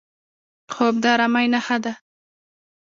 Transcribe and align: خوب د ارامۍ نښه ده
خوب 0.73 0.95
د 1.03 1.05
ارامۍ 1.13 1.45
نښه 1.53 1.77
ده 1.83 1.93